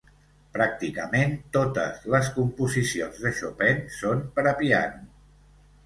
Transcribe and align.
Pràcticament 0.53 1.35
totes 1.59 2.09
les 2.15 2.33
composicions 2.39 3.23
de 3.27 3.35
Chopin 3.43 3.87
són 4.01 4.29
per 4.39 4.51
a 4.55 4.59
piano. 4.65 5.11